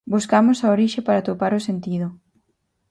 Buscamos 0.13 0.57
a 0.61 0.71
orixe 0.75 0.99
para 1.05 1.19
atopar 1.21 1.51
o 1.59 1.65
sentido. 1.67 2.07